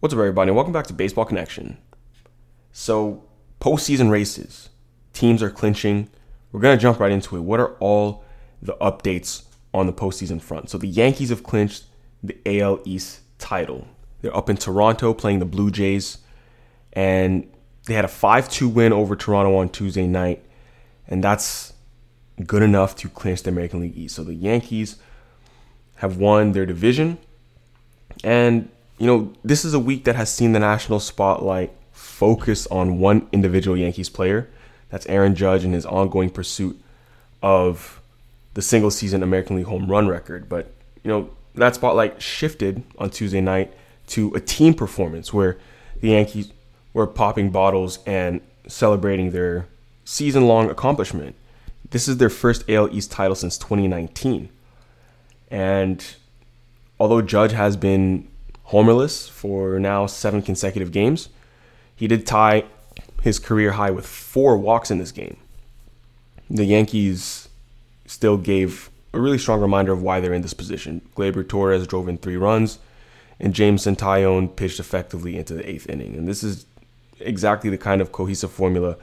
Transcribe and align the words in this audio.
What's 0.00 0.14
up, 0.14 0.18
everybody? 0.20 0.50
Welcome 0.50 0.72
back 0.72 0.86
to 0.86 0.94
Baseball 0.94 1.26
Connection. 1.26 1.76
So, 2.72 3.22
postseason 3.60 4.10
races, 4.10 4.70
teams 5.12 5.42
are 5.42 5.50
clinching. 5.50 6.08
We're 6.52 6.60
going 6.60 6.78
to 6.78 6.80
jump 6.80 7.00
right 7.00 7.12
into 7.12 7.36
it. 7.36 7.40
What 7.40 7.60
are 7.60 7.74
all 7.80 8.24
the 8.62 8.72
updates 8.80 9.42
on 9.74 9.86
the 9.86 9.92
postseason 9.92 10.40
front? 10.40 10.70
So, 10.70 10.78
the 10.78 10.86
Yankees 10.86 11.28
have 11.28 11.42
clinched 11.42 11.84
the 12.22 12.38
AL 12.46 12.80
East 12.86 13.20
title. 13.38 13.86
They're 14.22 14.34
up 14.34 14.48
in 14.48 14.56
Toronto 14.56 15.12
playing 15.12 15.38
the 15.38 15.44
Blue 15.44 15.70
Jays, 15.70 16.16
and 16.94 17.46
they 17.84 17.92
had 17.92 18.06
a 18.06 18.08
5 18.08 18.48
2 18.48 18.70
win 18.70 18.94
over 18.94 19.14
Toronto 19.14 19.54
on 19.56 19.68
Tuesday 19.68 20.06
night, 20.06 20.42
and 21.08 21.22
that's 21.22 21.74
good 22.46 22.62
enough 22.62 22.96
to 22.96 23.10
clinch 23.10 23.42
the 23.42 23.50
American 23.50 23.80
League 23.80 23.98
East. 23.98 24.14
So, 24.14 24.24
the 24.24 24.32
Yankees 24.32 24.96
have 25.96 26.16
won 26.16 26.52
their 26.52 26.64
division, 26.64 27.18
and 28.24 28.70
you 29.00 29.06
know, 29.06 29.32
this 29.42 29.64
is 29.64 29.72
a 29.72 29.78
week 29.78 30.04
that 30.04 30.14
has 30.14 30.32
seen 30.32 30.52
the 30.52 30.58
national 30.58 31.00
spotlight 31.00 31.72
focus 31.90 32.66
on 32.66 32.98
one 32.98 33.26
individual 33.32 33.74
Yankees 33.74 34.10
player. 34.10 34.46
That's 34.90 35.06
Aaron 35.06 35.34
Judge 35.34 35.64
and 35.64 35.72
his 35.72 35.86
ongoing 35.86 36.28
pursuit 36.28 36.78
of 37.42 38.02
the 38.52 38.60
single 38.60 38.90
season 38.90 39.22
American 39.22 39.56
League 39.56 39.64
home 39.64 39.90
run 39.90 40.06
record. 40.06 40.50
But, 40.50 40.74
you 41.02 41.10
know, 41.10 41.30
that 41.54 41.76
spotlight 41.76 42.20
shifted 42.20 42.82
on 42.98 43.08
Tuesday 43.08 43.40
night 43.40 43.72
to 44.08 44.34
a 44.34 44.40
team 44.40 44.74
performance 44.74 45.32
where 45.32 45.56
the 46.02 46.10
Yankees 46.10 46.52
were 46.92 47.06
popping 47.06 47.48
bottles 47.50 48.00
and 48.04 48.42
celebrating 48.68 49.30
their 49.30 49.66
season 50.04 50.46
long 50.46 50.68
accomplishment. 50.68 51.36
This 51.88 52.06
is 52.06 52.18
their 52.18 52.28
first 52.28 52.68
AL 52.68 52.94
East 52.94 53.10
title 53.10 53.34
since 53.34 53.56
2019. 53.56 54.50
And 55.50 56.04
although 56.98 57.22
Judge 57.22 57.52
has 57.52 57.78
been 57.78 58.28
homerless 58.70 59.28
for 59.28 59.78
now 59.78 60.06
seven 60.06 60.42
consecutive 60.42 60.92
games. 60.92 61.28
He 61.94 62.06
did 62.06 62.26
tie 62.26 62.64
his 63.22 63.38
career 63.38 63.72
high 63.72 63.90
with 63.90 64.06
four 64.06 64.56
walks 64.56 64.90
in 64.90 64.98
this 64.98 65.12
game. 65.12 65.36
The 66.48 66.64
Yankees 66.64 67.48
still 68.06 68.36
gave 68.36 68.90
a 69.12 69.20
really 69.20 69.38
strong 69.38 69.60
reminder 69.60 69.92
of 69.92 70.02
why 70.02 70.20
they're 70.20 70.32
in 70.32 70.42
this 70.42 70.54
position. 70.54 71.00
Gleyber 71.16 71.46
Torres 71.46 71.86
drove 71.86 72.08
in 72.08 72.18
three 72.18 72.36
runs, 72.36 72.78
and 73.38 73.54
Jameson 73.54 73.96
Taillon 73.96 74.54
pitched 74.54 74.80
effectively 74.80 75.36
into 75.36 75.54
the 75.54 75.68
eighth 75.68 75.88
inning. 75.88 76.14
And 76.14 76.26
this 76.26 76.42
is 76.42 76.66
exactly 77.18 77.70
the 77.70 77.78
kind 77.78 78.00
of 78.00 78.12
cohesive 78.12 78.50
formula 78.50 78.96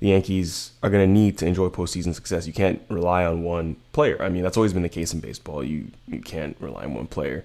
the 0.00 0.08
Yankees 0.08 0.72
are 0.82 0.90
going 0.90 1.06
to 1.06 1.12
need 1.12 1.38
to 1.38 1.46
enjoy 1.46 1.68
postseason 1.68 2.14
success. 2.14 2.46
You 2.46 2.52
can't 2.52 2.82
rely 2.88 3.24
on 3.24 3.42
one 3.42 3.76
player. 3.92 4.20
I 4.22 4.28
mean, 4.28 4.42
that's 4.42 4.56
always 4.56 4.72
been 4.72 4.82
the 4.82 4.88
case 4.88 5.14
in 5.14 5.20
baseball. 5.20 5.64
You 5.64 5.88
you 6.06 6.20
can't 6.20 6.56
rely 6.60 6.84
on 6.84 6.94
one 6.94 7.06
player. 7.06 7.44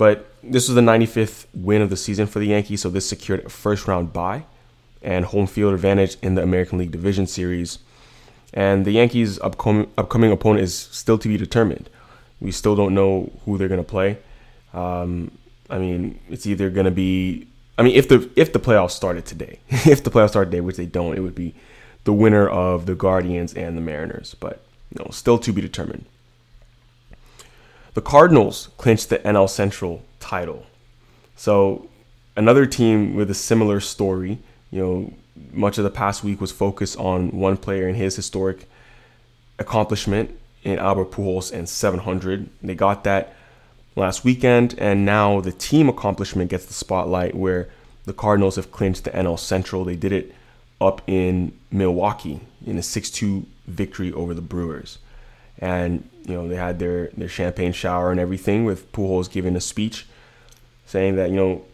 But 0.00 0.32
this 0.42 0.66
was 0.66 0.76
the 0.76 0.80
95th 0.80 1.44
win 1.52 1.82
of 1.82 1.90
the 1.90 1.96
season 1.96 2.26
for 2.26 2.38
the 2.38 2.46
Yankees, 2.46 2.80
so 2.80 2.88
this 2.88 3.06
secured 3.06 3.44
a 3.44 3.50
first 3.50 3.86
round 3.86 4.14
bye 4.14 4.46
and 5.02 5.26
home 5.26 5.46
field 5.46 5.74
advantage 5.74 6.16
in 6.22 6.36
the 6.36 6.42
American 6.42 6.78
League 6.78 6.90
Division 6.90 7.26
Series. 7.26 7.80
And 8.54 8.86
the 8.86 8.92
Yankees' 8.92 9.38
upcoming, 9.40 9.90
upcoming 9.98 10.32
opponent 10.32 10.64
is 10.64 10.74
still 10.74 11.18
to 11.18 11.28
be 11.28 11.36
determined. 11.36 11.90
We 12.40 12.50
still 12.50 12.74
don't 12.74 12.94
know 12.94 13.30
who 13.44 13.58
they're 13.58 13.68
going 13.68 13.84
to 13.84 13.90
play. 13.96 14.16
Um, 14.72 15.32
I 15.68 15.76
mean, 15.76 16.18
it's 16.30 16.46
either 16.46 16.70
going 16.70 16.86
to 16.86 16.90
be. 16.90 17.46
I 17.76 17.82
mean, 17.82 17.94
if 17.94 18.08
the 18.08 18.30
if 18.36 18.54
the 18.54 18.58
playoffs 18.58 18.92
started 18.92 19.26
today, 19.26 19.58
if 19.68 20.02
the 20.02 20.10
playoffs 20.10 20.30
started 20.30 20.50
today, 20.50 20.62
which 20.62 20.78
they 20.78 20.86
don't, 20.86 21.14
it 21.14 21.20
would 21.20 21.34
be 21.34 21.54
the 22.04 22.14
winner 22.14 22.48
of 22.48 22.86
the 22.86 22.94
Guardians 22.94 23.52
and 23.52 23.76
the 23.76 23.82
Mariners. 23.82 24.34
But 24.40 24.62
you 24.96 25.04
know, 25.04 25.10
still 25.10 25.36
to 25.40 25.52
be 25.52 25.60
determined. 25.60 26.06
The 28.00 28.06
Cardinals 28.06 28.70
clinched 28.78 29.10
the 29.10 29.18
NL 29.18 29.46
Central 29.46 30.02
title. 30.20 30.64
So 31.36 31.90
another 32.34 32.64
team 32.64 33.14
with 33.14 33.30
a 33.30 33.34
similar 33.34 33.78
story, 33.78 34.38
you 34.70 34.80
know, 34.80 35.12
much 35.52 35.76
of 35.76 35.84
the 35.84 35.90
past 35.90 36.24
week 36.24 36.40
was 36.40 36.50
focused 36.50 36.98
on 36.98 37.30
one 37.30 37.58
player 37.58 37.86
and 37.86 37.98
his 37.98 38.16
historic 38.16 38.66
accomplishment 39.58 40.30
in 40.62 40.78
Albert 40.78 41.10
Pujols 41.10 41.52
and 41.52 41.68
700. 41.68 42.48
They 42.62 42.74
got 42.74 43.04
that 43.04 43.34
last 43.96 44.24
weekend, 44.24 44.78
and 44.78 45.04
now 45.04 45.42
the 45.42 45.52
team 45.52 45.86
accomplishment 45.90 46.48
gets 46.48 46.64
the 46.64 46.72
spotlight 46.72 47.34
where 47.34 47.68
the 48.06 48.14
Cardinals 48.14 48.56
have 48.56 48.72
clinched 48.72 49.04
the 49.04 49.10
NL 49.10 49.38
Central. 49.38 49.84
They 49.84 49.96
did 49.96 50.12
it 50.12 50.34
up 50.80 51.02
in 51.06 51.52
Milwaukee 51.70 52.40
in 52.64 52.78
a 52.78 52.82
6 52.82 53.10
2 53.10 53.44
victory 53.66 54.10
over 54.10 54.32
the 54.32 54.40
Brewers 54.40 54.96
and 55.60 56.08
you 56.24 56.34
know 56.34 56.48
they 56.48 56.56
had 56.56 56.78
their 56.78 57.08
their 57.16 57.28
champagne 57.28 57.72
shower 57.72 58.10
and 58.10 58.20
everything 58.20 58.64
with 58.64 58.90
Pujols 58.92 59.30
giving 59.30 59.56
a 59.56 59.60
speech 59.60 60.06
saying 60.86 61.16
that 61.16 61.30
you 61.30 61.36
know 61.36 61.64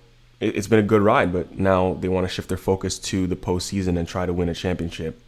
it, 0.40 0.54
has 0.54 0.68
been 0.68 0.78
a 0.78 0.82
good 0.82 1.02
ride, 1.02 1.32
but 1.32 1.58
now 1.58 1.94
they 1.94 2.08
want 2.08 2.26
to 2.26 2.32
shift 2.32 2.48
their 2.48 2.58
focus 2.58 2.98
to 2.98 3.26
the 3.26 3.36
postseason 3.36 3.98
and 3.98 4.06
try 4.06 4.26
to 4.26 4.32
win 4.32 4.48
a 4.48 4.54
championship. 4.54 5.20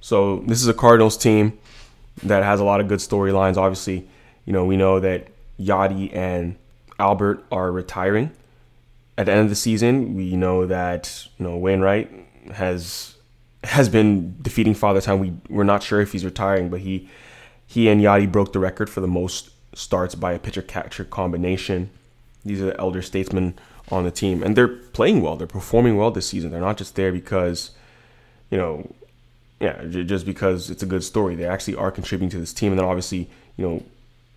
So 0.00 0.38
this 0.40 0.60
is 0.60 0.68
a 0.68 0.74
Cardinals 0.74 1.16
team 1.16 1.58
that 2.22 2.42
has 2.42 2.58
a 2.58 2.64
lot 2.64 2.80
of 2.80 2.88
good 2.88 2.98
storylines. 2.98 3.56
Obviously, 3.56 4.06
you 4.44 4.52
know 4.52 4.64
we 4.64 4.76
know 4.76 5.00
that 5.00 5.28
Yadi 5.60 6.14
and 6.14 6.56
Albert 6.98 7.44
are 7.52 7.70
retiring 7.70 8.30
at 9.18 9.26
the 9.26 9.32
end 9.32 9.42
of 9.42 9.48
the 9.48 9.56
season. 9.56 10.14
We 10.14 10.36
know 10.36 10.66
that 10.66 11.28
you 11.38 11.46
know 11.46 11.56
Wainwright 11.56 12.10
has 12.52 13.14
has 13.64 13.88
been 13.88 14.36
defeating 14.42 14.74
Father 14.74 15.00
Time. 15.00 15.18
We 15.18 15.34
we're 15.48 15.64
not 15.64 15.82
sure 15.82 16.00
if 16.00 16.12
he's 16.12 16.24
retiring, 16.24 16.68
but 16.68 16.80
he 16.80 17.08
he 17.66 17.88
and 17.88 18.00
Yadi 18.00 18.30
broke 18.30 18.52
the 18.52 18.58
record 18.58 18.88
for 18.88 19.00
the 19.00 19.08
most 19.08 19.50
starts 19.74 20.14
by 20.14 20.32
a 20.32 20.38
pitcher 20.38 20.62
catcher 20.62 21.04
combination. 21.04 21.90
These 22.44 22.62
are 22.62 22.66
the 22.66 22.80
elder 22.80 23.02
statesmen 23.02 23.54
on 23.90 24.04
the 24.04 24.10
team, 24.10 24.42
and 24.42 24.56
they're 24.56 24.68
playing 24.68 25.20
well. 25.20 25.36
They're 25.36 25.46
performing 25.46 25.96
well 25.96 26.10
this 26.10 26.28
season. 26.28 26.50
They're 26.50 26.60
not 26.60 26.76
just 26.76 26.94
there 26.94 27.12
because, 27.12 27.72
you 28.50 28.58
know, 28.58 28.92
yeah, 29.60 29.84
just 29.84 30.26
because 30.26 30.70
it's 30.70 30.82
a 30.82 30.86
good 30.86 31.02
story. 31.02 31.34
They 31.34 31.46
actually 31.46 31.76
are 31.76 31.90
contributing 31.90 32.30
to 32.30 32.38
this 32.38 32.52
team, 32.52 32.72
and 32.72 32.78
then 32.78 32.86
obviously, 32.86 33.28
you 33.56 33.66
know, 33.66 33.82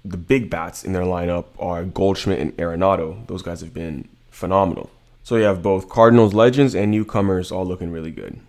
the 0.06 0.18
big 0.18 0.50
bats 0.50 0.84
in 0.84 0.94
their 0.94 1.04
lineup 1.04 1.46
are 1.60 1.84
Goldschmidt 1.84 2.40
and 2.40 2.56
Arenado. 2.58 3.26
Those 3.28 3.42
guys 3.42 3.62
have 3.62 3.74
been 3.74 4.08
phenomenal. 4.32 4.90
So 5.24 5.36
you 5.36 5.44
have 5.44 5.62
both 5.62 5.90
Cardinals 5.90 6.34
legends 6.34 6.74
and 6.74 6.90
newcomers 6.90 7.52
all 7.52 7.66
looking 7.66 7.92
really 7.92 8.12
good. 8.12 8.40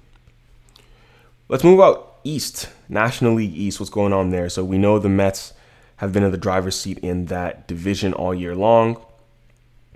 Let's 1.49 1.65
move 1.65 1.81
out 1.81 2.09
East, 2.25 2.69
National 2.88 3.34
League 3.34 3.54
East, 3.54 3.81
what's 3.81 3.91
going 3.91 4.12
on 4.12 4.31
there? 4.31 4.48
So 4.48 4.64
we 4.64 4.78
know 4.78 4.98
the 4.98 5.08
Mets 5.08 5.53
have 5.97 6.12
been 6.12 6.22
in 6.22 6.31
the 6.31 6.38
driver's 6.38 6.78
seat 6.78 6.98
in 6.98 7.26
that 7.26 7.66
division 7.66 8.12
all 8.12 8.34
year 8.34 8.54
long, 8.54 9.03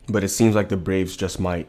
but 0.08 0.22
it 0.24 0.28
seems 0.28 0.54
like 0.54 0.68
the 0.68 0.76
Braves 0.76 1.16
just 1.16 1.40
might 1.40 1.68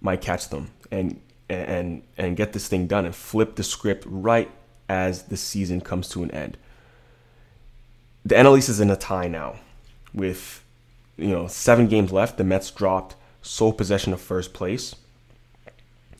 might 0.00 0.20
catch 0.20 0.48
them 0.48 0.70
and 0.90 1.20
and 1.48 2.02
and 2.16 2.36
get 2.36 2.52
this 2.52 2.66
thing 2.66 2.86
done 2.86 3.04
and 3.04 3.14
flip 3.14 3.56
the 3.56 3.62
script 3.62 4.04
right 4.06 4.50
as 4.88 5.24
the 5.24 5.36
season 5.36 5.80
comes 5.80 6.08
to 6.08 6.22
an 6.22 6.30
end. 6.30 6.56
The 8.24 8.34
NL 8.36 8.58
East 8.58 8.68
is 8.68 8.80
in 8.80 8.90
a 8.90 8.96
tie 8.96 9.28
now, 9.28 9.56
with 10.14 10.64
you 11.16 11.28
know 11.28 11.46
seven 11.46 11.88
games 11.88 12.12
left. 12.12 12.38
The 12.38 12.44
Mets 12.44 12.70
dropped 12.70 13.16
sole 13.42 13.72
possession 13.72 14.12
of 14.12 14.20
first 14.20 14.52
place. 14.52 14.94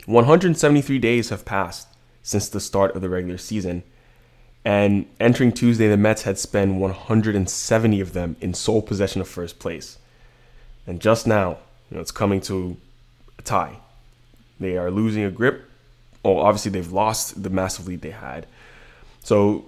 173 0.05 0.99
days 0.99 1.29
have 1.29 1.45
passed 1.45 1.87
since 2.23 2.47
the 2.47 2.59
start 2.59 2.95
of 2.95 3.01
the 3.01 3.09
regular 3.09 3.37
season. 3.37 3.83
And 4.65 5.05
entering 5.19 5.51
Tuesday, 5.51 5.89
the 5.89 5.97
Mets 5.97 6.23
had 6.23 6.39
spent 6.39 6.75
170 6.75 7.99
of 7.99 8.13
them 8.13 8.37
in 8.39 8.53
sole 8.53 8.81
possession 8.81 9.21
of 9.21 9.27
first 9.27 9.59
place. 9.59 9.97
And 10.87 11.01
just 11.01 11.27
now, 11.27 11.57
you 11.91 11.95
know, 11.95 12.01
it's 12.01 12.11
coming 12.11 12.39
to 12.41 12.77
a 13.37 13.41
tie. 13.41 13.77
They 14.59 14.77
are 14.77 14.89
losing 14.89 15.23
a 15.23 15.31
grip. 15.31 15.69
Oh, 16.23 16.37
obviously 16.37 16.71
they've 16.71 16.91
lost 16.91 17.43
the 17.43 17.49
massive 17.49 17.87
lead 17.87 18.01
they 18.01 18.11
had. 18.11 18.47
So 19.19 19.65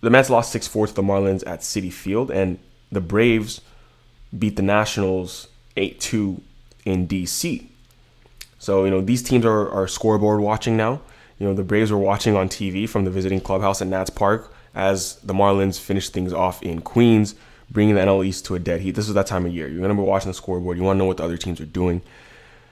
the 0.00 0.08
Mets 0.08 0.30
lost 0.30 0.54
6-4 0.54 0.88
to 0.88 0.94
the 0.94 1.02
Marlins 1.02 1.46
at 1.46 1.60
Citi 1.60 1.92
Field, 1.92 2.30
and 2.30 2.58
the 2.90 3.02
Braves 3.02 3.60
beat 4.36 4.56
the 4.56 4.62
Nationals 4.62 5.48
8-2 5.76 6.40
in 6.86 7.06
DC. 7.06 7.66
So, 8.58 8.84
you 8.84 8.90
know, 8.90 9.02
these 9.02 9.22
teams 9.22 9.44
are, 9.44 9.70
are 9.70 9.86
scoreboard 9.86 10.40
watching 10.40 10.76
now 10.76 11.02
you 11.38 11.46
know, 11.46 11.54
the 11.54 11.62
Braves 11.62 11.90
were 11.90 11.98
watching 11.98 12.36
on 12.36 12.48
TV 12.48 12.88
from 12.88 13.04
the 13.04 13.10
visiting 13.10 13.40
clubhouse 13.40 13.80
at 13.80 13.88
Nats 13.88 14.10
Park 14.10 14.52
as 14.74 15.16
the 15.16 15.34
Marlins 15.34 15.78
finished 15.78 16.12
things 16.12 16.32
off 16.32 16.62
in 16.62 16.80
Queens, 16.80 17.34
bringing 17.70 17.94
the 17.94 18.00
NL 18.00 18.24
East 18.24 18.44
to 18.46 18.54
a 18.54 18.58
dead 18.58 18.80
heat. 18.80 18.94
This 18.94 19.08
is 19.08 19.14
that 19.14 19.26
time 19.26 19.46
of 19.46 19.52
year. 19.52 19.68
You're 19.68 19.78
going 19.78 19.90
to 19.90 19.94
be 19.94 20.06
watching 20.06 20.30
the 20.30 20.34
scoreboard. 20.34 20.76
You 20.76 20.82
want 20.82 20.96
to 20.96 20.98
know 20.98 21.04
what 21.06 21.18
the 21.18 21.24
other 21.24 21.36
teams 21.36 21.60
are 21.60 21.66
doing. 21.66 22.02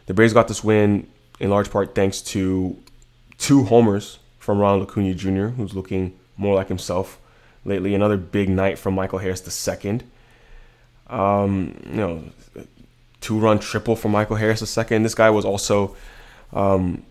The 0.07 0.15
Braves 0.15 0.33
got 0.33 0.49
this 0.49 0.65
win 0.65 1.09
in 1.41 1.51
large 1.51 1.71
part 1.71 1.95
thanks 1.95 2.21
to 2.23 2.77
two 3.39 3.65
homers 3.65 4.19
from 4.39 4.59
Ronald 4.59 4.89
Acuna 4.89 5.15
Jr., 5.15 5.49
who's 5.49 5.75
looking 5.75 6.17
more 6.37 6.55
like 6.55 6.69
himself 6.69 7.21
lately. 7.65 7.95
Another 7.95 8.17
big 8.17 8.49
night 8.49 8.79
from 8.79 8.95
Michael 8.95 9.19
Harris 9.19 9.69
II. 9.69 10.01
Um, 11.09 11.81
you 11.87 11.97
know, 11.97 12.25
two 13.21 13.39
run 13.39 13.59
triple 13.59 13.97
from 13.97 14.13
Michael 14.13 14.37
Harris 14.37 14.77
II. 14.77 14.99
This 14.99 15.15
guy 15.15 15.31
was 15.31 15.45
also, 15.45 15.97
um, 16.53 17.03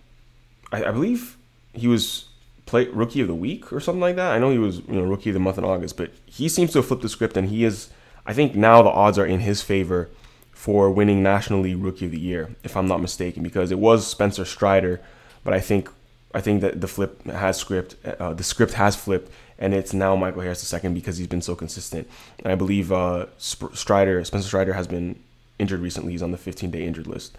I, 0.71 0.85
I 0.85 0.91
believe, 0.91 1.37
he 1.77 1.87
was 1.87 2.25
play 2.65 2.87
rookie 2.87 3.21
of 3.21 3.27
the 3.27 3.35
week 3.35 3.71
or 3.71 3.79
something 3.79 4.01
like 4.01 4.15
that. 4.15 4.31
I 4.31 4.39
know 4.39 4.51
he 4.51 4.57
was 4.57 4.77
you 4.79 4.95
know 4.95 5.03
rookie 5.03 5.29
of 5.29 5.33
the 5.33 5.39
month 5.39 5.57
in 5.57 5.63
August, 5.63 5.97
but 5.97 6.11
he 6.25 6.49
seems 6.49 6.71
to 6.71 6.79
have 6.79 6.87
flipped 6.87 7.03
the 7.03 7.09
script 7.09 7.37
and 7.37 7.49
he 7.49 7.63
is. 7.63 7.89
I 8.25 8.33
think 8.33 8.55
now 8.55 8.81
the 8.81 8.89
odds 8.89 9.19
are 9.19 9.25
in 9.25 9.41
his 9.41 9.61
favor 9.61 10.09
for 10.51 10.89
winning 10.89 11.21
National 11.21 11.59
League 11.59 11.77
Rookie 11.77 12.05
of 12.05 12.11
the 12.11 12.19
Year, 12.19 12.55
if 12.63 12.75
I'm 12.75 12.87
not 12.87 12.99
mistaken, 12.99 13.43
because 13.43 13.71
it 13.71 13.77
was 13.77 14.07
Spencer 14.07 14.45
Strider, 14.45 14.99
but 15.43 15.53
I 15.53 15.59
think 15.59 15.89
I 16.33 16.41
think 16.41 16.61
that 16.61 16.81
the 16.81 16.87
flip 16.87 17.23
has 17.27 17.55
script, 17.57 17.95
uh, 18.03 18.33
the 18.33 18.43
script 18.43 18.73
has 18.73 18.95
flipped, 18.95 19.31
and 19.57 19.73
it's 19.73 19.93
now 19.93 20.17
Michael 20.17 20.41
Harris 20.41 20.59
the 20.59 20.65
second 20.65 20.93
because 20.93 21.17
he's 21.17 21.27
been 21.27 21.41
so 21.41 21.55
consistent. 21.55 22.09
And 22.39 22.51
I 22.51 22.55
believe 22.55 22.91
uh, 22.91 23.27
Strider, 23.37 24.21
Spencer 24.25 24.47
Strider, 24.47 24.73
has 24.73 24.85
been 24.85 25.17
injured 25.59 25.79
recently. 25.79 26.11
He's 26.11 26.21
on 26.21 26.31
the 26.31 26.37
15-day 26.37 26.85
injured 26.85 27.07
list. 27.07 27.37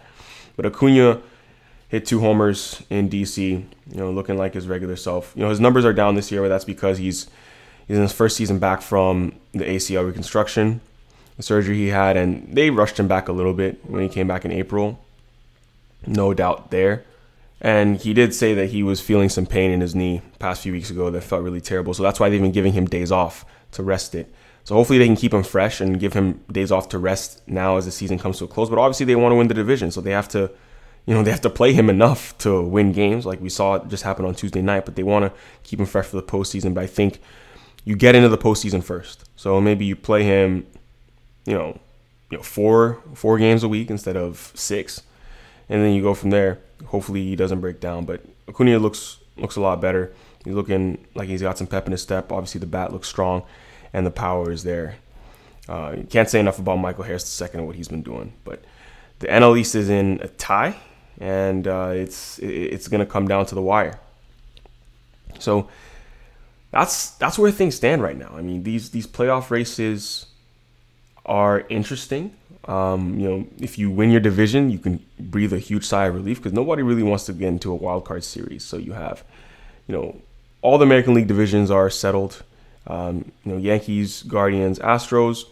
But 0.57 0.65
Acuna 0.65 1.21
hit 1.89 2.07
two 2.07 2.21
homers 2.21 2.83
in 2.91 3.09
DC. 3.09 3.41
You 3.51 3.67
know, 3.97 4.11
looking 4.11 4.37
like 4.37 4.55
his 4.55 4.67
regular 4.67 4.97
self. 4.97 5.33
You 5.37 5.43
know, 5.43 5.51
his 5.51 5.61
numbers 5.61 5.85
are 5.85 5.93
down 5.93 6.15
this 6.15 6.31
year, 6.33 6.43
but 6.43 6.49
that's 6.49 6.65
because 6.65 6.99
he's 6.99 7.29
he's 7.87 7.97
in 7.97 8.03
his 8.03 8.13
first 8.13 8.37
season 8.37 8.59
back 8.59 8.83
from 8.83 9.33
the 9.53 9.65
ACL 9.65 10.07
reconstruction, 10.07 10.81
the 11.37 11.43
surgery 11.43 11.77
he 11.77 11.89
had, 11.89 12.17
and 12.17 12.55
they 12.55 12.71
rushed 12.71 12.99
him 12.99 13.09
back 13.09 13.29
a 13.29 13.33
little 13.33 13.55
bit 13.55 13.79
when 13.85 14.03
he 14.03 14.09
came 14.09 14.27
back 14.27 14.45
in 14.45 14.53
April. 14.53 14.99
No 16.07 16.35
doubt 16.35 16.71
there. 16.71 17.05
And 17.61 17.97
he 17.97 18.13
did 18.13 18.35
say 18.35 18.53
that 18.55 18.71
he 18.71 18.83
was 18.83 19.01
feeling 19.01 19.29
some 19.29 19.47
pain 19.47 19.71
in 19.71 19.81
his 19.81 19.95
knee 19.95 20.21
past 20.39 20.63
few 20.63 20.73
weeks 20.73 20.91
ago 20.91 21.11
that 21.11 21.23
felt 21.23 21.43
really 21.43 21.61
terrible. 21.61 21.95
So 21.95 22.03
that's 22.03 22.21
why 22.21 22.29
they've 22.29 22.41
been 22.41 22.53
giving 22.53 22.75
him 22.75 22.87
days 22.87 23.11
off 23.11 23.47
to 23.73 23.83
rest 23.83 24.15
it. 24.15 24.33
So 24.65 24.75
hopefully 24.75 24.99
they 24.99 25.07
can 25.07 25.17
keep 25.17 25.33
him 25.33 25.43
fresh 25.43 25.81
and 25.81 25.99
give 25.99 26.13
him 26.13 26.45
days 26.51 26.71
off 26.71 26.89
to 26.91 26.99
rest 26.99 27.41
now 27.47 27.77
as 27.77 27.85
the 27.85 27.93
season 27.93 28.19
comes 28.19 28.39
to 28.39 28.45
a 28.45 28.49
close. 28.49 28.69
But 28.69 28.79
obviously 28.79 29.07
they 29.07 29.17
want 29.17 29.33
to 29.33 29.37
win 29.37 29.49
the 29.49 29.55
division, 29.55 29.91
so 29.91 30.01
they 30.01 30.11
have 30.11 30.29
to, 30.31 30.51
you 31.07 31.15
know, 31.15 31.23
they 31.23 31.31
have 31.31 31.41
to 31.43 31.51
play 31.51 31.73
him 31.73 31.89
enough 31.89 32.37
to 32.39 32.61
win 32.63 32.93
games, 32.93 33.25
like 33.25 33.41
we 33.41 33.49
saw 33.49 33.77
it 33.77 33.89
just 33.89 34.03
happen 34.03 34.25
on 34.25 34.35
Tuesday 34.35 34.61
night. 34.61 34.85
But 34.85 34.97
they 34.97 35.03
want 35.03 35.25
to 35.25 35.41
keep 35.63 35.79
him 35.79 35.87
fresh 35.87 36.07
for 36.07 36.17
the 36.17 36.23
postseason. 36.23 36.75
But 36.75 36.85
I 36.85 36.87
think 36.87 37.21
you 37.85 37.97
get 37.97 38.15
into 38.15 38.29
the 38.29 38.39
postseason 38.39 38.83
first. 38.83 39.25
So 39.37 39.61
maybe 39.61 39.85
you 39.85 39.95
play 39.95 40.25
him, 40.25 40.67
you 41.45 41.55
know, 41.55 41.79
you 42.31 42.39
know 42.39 42.43
four 42.43 43.01
four 43.15 43.39
games 43.39 43.63
a 43.63 43.69
week 43.69 43.89
instead 43.89 44.17
of 44.17 44.53
six, 44.55 45.03
and 45.69 45.83
then 45.83 45.95
you 45.95 46.03
go 46.03 46.13
from 46.13 46.31
there. 46.31 46.59
Hopefully 46.87 47.23
he 47.23 47.37
doesn't 47.37 47.61
break 47.61 47.81
down. 47.81 48.05
But 48.05 48.25
Acuna 48.49 48.79
looks 48.79 49.19
looks 49.37 49.57
a 49.57 49.61
lot 49.61 49.81
better. 49.81 50.13
He's 50.45 50.55
looking 50.55 51.05
like 51.15 51.29
he's 51.29 51.43
got 51.43 51.59
some 51.59 51.67
pep 51.67 51.87
in 51.87 51.93
his 51.93 52.03
step. 52.03 52.33
Obviously 52.33 52.61
the 52.61 52.67
bat 52.67 52.93
looks 52.93 53.09
strong 53.09 53.43
and 53.93 54.07
the 54.07 54.11
power 54.11 54.51
is 54.51 54.63
there. 54.63 54.97
Uh, 55.69 55.97
can't 56.09 56.31
say 56.31 56.39
enough 56.39 56.59
about 56.59 56.77
Michael 56.77 57.05
Harris 57.05 57.41
II 57.41 57.49
and 57.55 57.67
what 57.67 57.77
he's 57.77 57.89
been 57.89 58.03
doing. 58.03 58.33
But 58.45 58.63
the 59.19 59.27
NL 59.27 59.59
East 59.59 59.75
is 59.75 59.89
in 59.89 60.21
a 60.23 60.29
tie, 60.29 60.77
and 61.21 61.67
uh, 61.67 61.93
it's 61.95 62.39
it's 62.41 62.89
going 62.89 63.01
to 63.01 63.11
come 63.11 63.29
down 63.29 63.47
to 63.47 63.55
the 63.55 63.63
wire. 63.63 63.99
So 65.39 65.69
that's 66.71 67.11
that's 67.11 67.39
where 67.39 67.51
things 67.51 67.75
stand 67.75 68.03
right 68.03 68.17
now. 68.17 68.33
I 68.35 68.43
mean, 68.43 68.63
these 68.63 68.91
these 68.91 69.07
playoff 69.07 69.51
races 69.51 70.27
are 71.25 71.65
interesting. 71.69 72.35
Um, 72.67 73.19
you 73.19 73.29
know, 73.29 73.47
if 73.59 73.79
you 73.79 73.91
win 73.91 74.11
your 74.11 74.21
division, 74.21 74.71
you 74.71 74.79
can 74.79 75.05
breathe 75.19 75.53
a 75.53 75.59
huge 75.59 75.85
sigh 75.85 76.07
of 76.07 76.15
relief 76.15 76.39
because 76.39 76.53
nobody 76.53 76.83
really 76.83 77.03
wants 77.03 77.25
to 77.27 77.33
get 77.33 77.49
into 77.49 77.71
a 77.71 77.75
wild 77.75 78.05
card 78.05 78.25
series. 78.25 78.65
So 78.65 78.77
you 78.77 78.93
have, 78.93 79.23
you 79.87 79.95
know, 79.95 80.21
all 80.63 80.79
the 80.79 80.85
American 80.85 81.15
League 81.15 81.29
divisions 81.29 81.71
are 81.71 81.89
settled. 81.91 82.43
Um, 82.89 83.33
you 83.45 83.53
know, 83.53 83.59
Yankees, 83.59 84.23
Guardians, 84.23 84.79
Astros, 84.79 85.45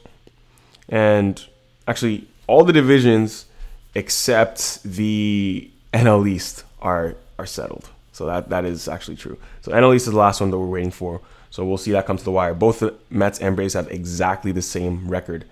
and 0.89 1.45
actually 1.89 2.29
all 2.47 2.65
the 2.65 2.73
divisions 2.73 3.47
except 3.95 4.83
the 4.83 5.71
NL 5.93 6.29
East 6.29 6.65
are 6.81 7.17
are 7.39 7.47
settled. 7.47 7.89
So 8.13 8.27
that 8.27 8.49
that 8.51 8.65
is 8.65 8.89
actually 8.89 9.17
true. 9.17 9.39
So 9.63 9.73
NL 9.73 9.95
East 9.95 10.07
is 10.07 10.13
the 10.13 10.19
last 10.19 10.41
one 10.41 10.51
that 10.51 10.59
we're 10.59 10.67
waiting 10.67 10.91
for. 10.91 11.21
So 11.51 11.65
we'll 11.65 11.79
see 11.79 11.93
that 11.93 12.07
come 12.07 12.17
to 12.17 12.25
the 12.25 12.33
wire. 12.33 12.55
Both 12.55 12.81
the 12.81 12.95
Mets 13.11 13.39
and 13.39 13.55
Braves 13.55 13.75
have 13.75 13.89
exactly 13.91 14.51
the 14.51 14.63
same 14.63 15.09
record 15.09 15.45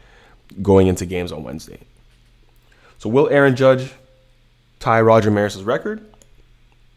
going 0.60 0.88
into 0.88 1.06
games 1.06 1.30
on 1.30 1.44
Wednesday. 1.44 1.78
So 2.98 3.08
will 3.08 3.28
Aaron 3.28 3.54
Judge 3.54 3.92
tie 4.80 5.00
Roger 5.00 5.30
Maris's 5.30 5.62
record? 5.62 6.04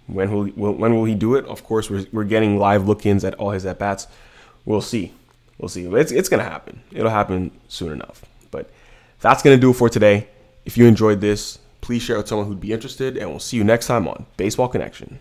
When 0.08 0.32
will, 0.32 0.44
he, 0.44 0.52
will 0.52 0.74
when 0.74 0.96
will 0.96 1.06
he 1.06 1.16
do 1.16 1.36
it? 1.36 1.46
Of 1.46 1.64
course, 1.64 1.90
we're, 1.90 2.06
we're 2.12 2.24
getting 2.24 2.60
live 2.60 2.88
look-ins 2.88 3.24
at 3.24 3.36
all 3.36 3.52
his 3.52 3.66
at 3.66 3.80
bats 3.80 4.08
we'll 4.66 4.82
see. 4.82 5.14
We'll 5.58 5.70
see. 5.70 5.86
It's, 5.86 6.12
it's 6.12 6.28
to 6.44 6.50
happen. 6.50 6.82
It'll 6.92 7.12
happen 7.12 7.52
soon 7.68 7.94
enough. 7.94 8.26
But 8.52 8.70
that's 9.22 9.42
to 9.56 9.62
do 9.62 9.72
it 9.72 9.76
for 9.76 9.90
today. 9.90 10.28
If 10.66 10.78
you 10.78 10.88
enjoyed 10.88 11.22
this, 11.22 11.60
please 11.82 12.02
share 12.02 12.18
with 12.18 12.28
someone 12.28 12.48
who'd 12.48 12.60
be 12.60 12.74
interested, 12.74 13.18
and 13.18 13.30
we'll 13.30 13.40
see 13.40 13.58
you 13.58 13.64
next 13.64 13.86
time 13.86 14.08
on 14.08 14.26
Baseball 14.36 14.68
Connection. 14.68 15.20